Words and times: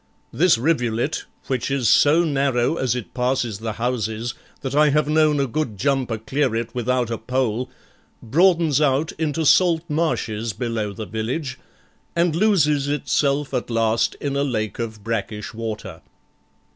This 0.33 0.57
rivulet, 0.57 1.25
which 1.45 1.69
is 1.69 1.87
so 1.87 2.23
narrow 2.23 2.75
as 2.75 2.95
it 2.95 3.13
passes 3.13 3.59
the 3.59 3.73
houses 3.73 4.33
that 4.61 4.73
I 4.73 4.89
have 4.89 5.07
known 5.07 5.39
a 5.39 5.45
good 5.45 5.77
jumper 5.77 6.17
clear 6.17 6.55
it 6.55 6.73
without 6.73 7.11
a 7.11 7.19
pole, 7.19 7.69
broadens 8.19 8.81
out 8.81 9.11
into 9.19 9.45
salt 9.45 9.83
marshes 9.87 10.53
below 10.53 10.91
the 10.91 11.05
village, 11.05 11.59
and 12.15 12.35
loses 12.35 12.87
itself 12.87 13.53
at 13.53 13.69
last 13.69 14.15
in 14.15 14.35
a 14.35 14.43
lake 14.43 14.79
of 14.79 15.03
brackish 15.03 15.53
water. 15.53 16.01